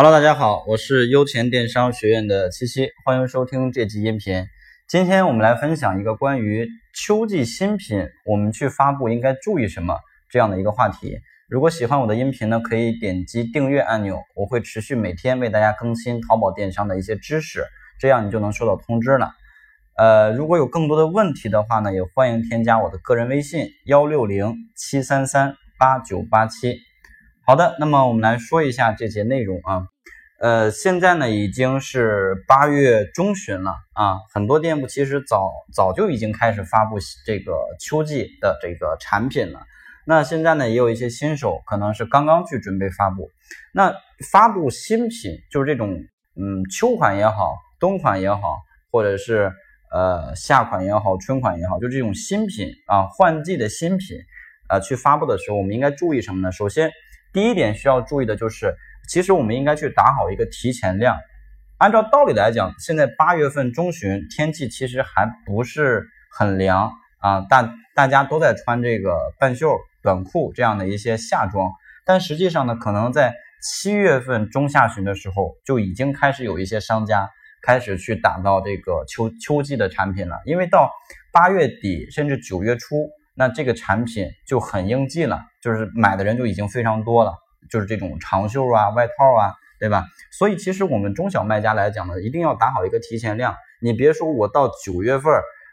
[0.00, 4.46] Hello，大家好，我是优钱电商学院的七七，欢迎收听这期音频。
[4.88, 9.98] 今天我们来分享一个关于秋季新品我们去发布应该注意什么
[10.30, 11.18] 这样的一个话题。
[11.48, 17.64] 如果喜欢我的音频呢，可以点击订阅按钮，我会持续每天为大家更新淘宝电商的一些知识，
[17.98, 19.32] 这样你就能收到通知了。
[19.96, 26.78] 呃，如果有更多的问题的话呢，也欢迎添加我的个人微信幺六零七三三八九八七。
[27.48, 29.86] 好的，那么我们来说一下这节内容啊。
[30.38, 39.60] 呃，现在呢已经是八月中旬了啊，很多店铺其实早早就已经开始发布这个秋季的这个产品了。
[40.04, 43.30] 那现在呢也有一些新手可能是刚刚去准备发布。
[43.72, 43.94] 那
[44.30, 45.94] 发布新品就是这种
[46.36, 48.58] 嗯秋款也好，冬款也好，
[48.92, 49.50] 或者是
[49.90, 54.18] 呃夏款也好，春款也好，就这种新品啊换季的新品
[54.68, 56.52] 啊去发布的时候，我们应该注意什么呢？
[56.52, 56.90] 首先。
[57.32, 58.74] 第一点需要注意的就是，
[59.08, 61.16] 其实我们应该去打好一个提前量。
[61.76, 71.70] 按照道理来讲，现在八月份中旬天气其实还不是很凉啊，大大家都在穿这个半袖短裤这样的一些夏装。
[72.04, 77.28] 但实际上呢，可能在七月份中下旬的时候，就已经开始有一些商家
[77.62, 80.40] 开始去打造这个秋秋季的产品了。
[80.46, 80.90] 因为到
[81.32, 83.08] 八月底甚至九月初。
[83.40, 87.34] 那这个产品就很应季了，就是买的人就已经非常多了，
[87.68, 90.04] 就是这种长袖啊、外套啊，对吧？
[90.38, 93.56] 所以其实我们中小卖家来讲呢，一定要打好一个提前量。
[93.82, 95.32] 你别说我到九月份，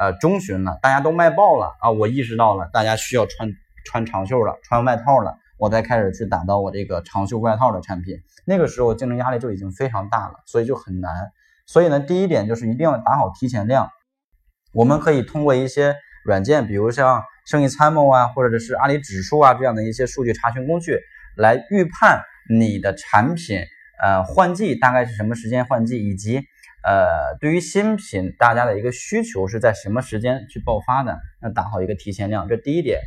[0.00, 3.50] 呃，中旬了，大家都卖爆了啊，我意识到了大家需要穿
[3.84, 8.16] 穿长袖了、穿外套了，我再开始去打造我这个长袖外套的产品，
[8.46, 11.30] 那个时候竞争压力就已经非常大了，所以就很难。
[11.66, 13.90] 所以呢，第一点就是一定要打好提前量。
[14.72, 17.22] 我们可以通过一些软件，比如像。
[17.46, 20.98] 生意参谋啊，或者是阿里指数啊，这样的一些数据查询工具，
[21.36, 23.60] 来预判你的产品
[24.02, 26.42] 呃换季大概是什么时间换季，以及
[26.82, 33.00] 呃对于新品大家的一个需求是在什么时间去爆发的，那打好一个提前量，这第一点。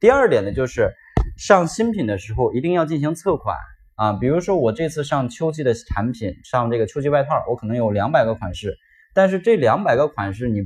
[0.00, 0.92] 第二点呢，就是
[1.38, 3.56] 上新品的时候一定要进行测款
[3.94, 8.76] 啊，比如说我这次上秋季的产品，上这个秋季外套，我可能有两百个款式，
[9.14, 10.62] 但是这两百个款式你。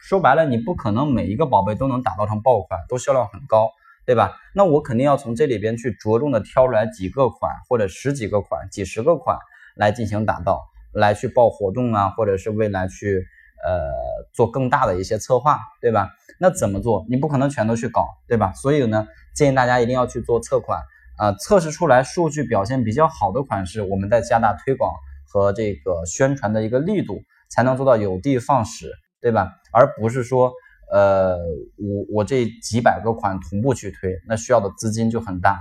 [0.00, 3.70] 说白了，你不可能每一个宝贝都能打造成爆款，都销量很高，
[4.06, 4.34] 对吧？
[4.54, 9.38] 那我肯定要从这里边去着重的挑出来几个款，或者十几个款、几十个款
[9.76, 13.26] 来进行打造，来去报活动啊，或者是未来去
[13.62, 13.90] 呃
[14.32, 16.08] 做更大的一些策划，对吧？
[16.38, 17.04] 那怎么做？
[17.10, 18.54] 你不可能全都去搞，对吧？
[18.54, 20.80] 所以呢，建议大家一定要去做测款
[21.18, 24.94] 啊，测试出来数据表现比较好的款式，我们再加大推广
[25.28, 28.90] 和这个宣传的一个力度，才能做到有的放矢。
[29.22, 29.52] 对吧？
[29.72, 30.52] 而不是说，
[30.90, 31.36] 呃，
[31.76, 35.60] 我我这几百个款同步去推，那需要的资金就很大。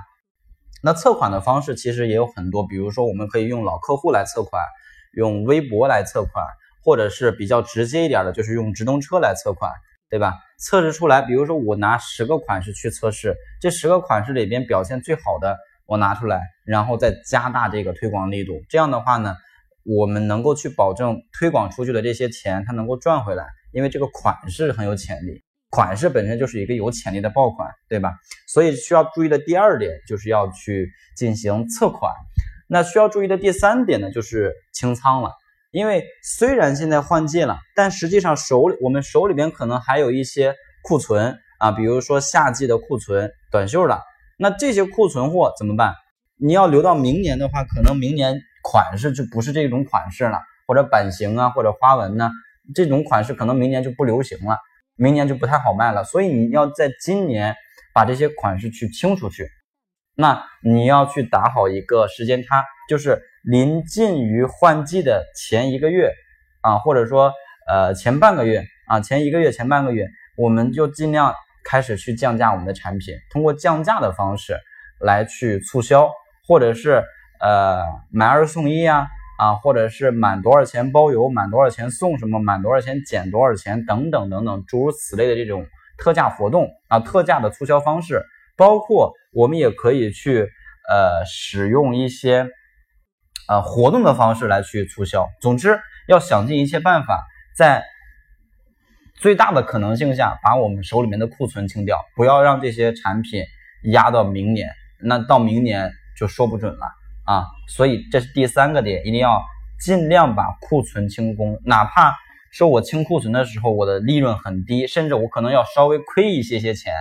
[0.82, 4.62] 那测款的方式其实也有很多，比如说我们可以用老客户来测款，
[5.14, 6.46] 用微博来测款，
[6.84, 9.72] 或者是比较直接一点的，就是用直通车来测款，
[10.10, 10.36] 对吧？
[10.58, 19.36] 测试出来，比如说我拿十个款式去测试，这十个款式里边表现最好的我拿出来，然后再加大这个推广力度，这样的话呢？
[19.86, 28.14] 我们能够去保证推广出去的这些钱，它能够赚回来，因为这个款式很有潜力，款式本身就是一个有潜力的爆款，对吧？
[28.48, 32.12] 所以需要注意的第二点就是要去进行测款。
[32.68, 35.32] 那需要注意的第三点呢，就是清仓了，
[35.72, 44.02] 因为虽然现在换季了，但实际上手里我们手里边可能还有一些库存啊，比如说夏季的库存短袖的，
[44.38, 45.94] 那这些库存货怎么办？
[46.38, 48.42] 你要留到明年的话，可能明年。
[48.62, 52.30] 款式就不是这种款式了，或者版型啊，或者花纹呢，
[52.76, 54.58] 这种款式可能明年就不流行了，
[54.96, 56.04] 明年就不太好卖了。
[56.04, 57.56] 所以你要在今年
[57.94, 59.50] 把这些款式去清出去，
[60.16, 66.12] 那你要去打好一个时间差，就是临近于换季的前一个月
[66.62, 67.34] 啊，或者说
[67.68, 70.08] 呃前半个月啊，前一个月前半个月，
[70.38, 74.58] 我们就尽量开始去降价我们的产品，通过降价的方式
[75.00, 76.10] 来去促销，
[76.48, 77.04] 或者是。
[77.42, 79.08] 呃，买二送一呀，
[79.40, 85.66] 啊，或者是满多少钱包邮，满多少钱送什么，满多少钱减多少钱等等等等，诸如此类的这种
[85.98, 88.22] 特价活动啊，特价的促销方式，
[88.58, 90.42] 包括我们也可以去
[90.90, 92.50] 呃使用一些
[93.48, 95.26] 呃活动的方式来去促销。
[95.42, 95.80] 总之，
[96.10, 97.26] 要想尽一切办法，
[97.58, 97.86] 在
[99.16, 103.46] 最大的可能性下，把我们手里面的库存清掉，不要让这些产品
[103.84, 104.70] 压到明年，
[105.02, 107.00] 那到明年就说不准了。
[107.30, 109.46] 啊，所以这是第三个点，一定要
[109.80, 112.16] 尽量把库存清空，哪怕
[112.52, 116.92] 说我清库存的时候，我的利润很低，甚至我可能要稍微亏一些些钱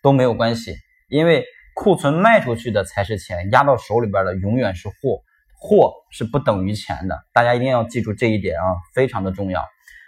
[0.00, 0.74] 都没有关系，
[1.10, 1.44] 因为
[1.74, 5.20] 库存卖出去的才是钱，压到手里边的永远是货，
[5.60, 8.64] 货是不等于钱的，大家一定要记住这一点啊，
[8.94, 9.62] 非常的重要。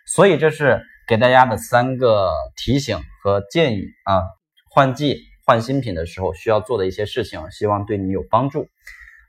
[0.06, 4.22] 所以这是给大家的三个提醒和建议啊，
[4.70, 8.66] 换季换新品的时候需要做的一些事情，希望对你有帮助。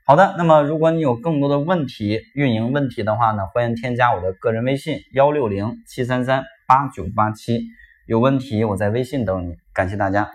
[0.08, 7.60] 好的，那么如果你有更多的问题，运营问题的话呢，欢迎添加我的个人微信幺六零七三三八九八七，
[8.06, 10.30] 有问题我在微信等你，感谢大家。